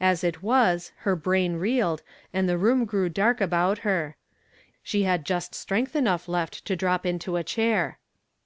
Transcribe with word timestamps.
As 0.00 0.22
it 0.22 0.44
was, 0.44 0.92
her 0.98 1.16
brain 1.16 1.56
reeled, 1.56 2.04
and 2.32 2.48
the 2.48 2.56
room 2.56 2.84
grew 2.84 3.08
dark 3.08 3.40
about 3.40 3.78
her, 3.78 4.14
she 4.84 5.02
had 5.02 5.24
just 5.26 5.56
strength 5.56 5.96
enough 5.96 6.26
kft 6.26 6.62
to 6.62 6.76
drop 6.76 7.04
into 7.04 7.36
a 7.36 7.42
cliair. 7.42 7.96